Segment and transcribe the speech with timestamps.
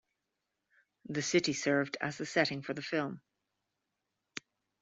[1.09, 3.21] The city served as the setting for the film.